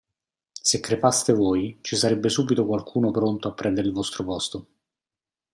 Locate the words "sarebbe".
1.95-2.27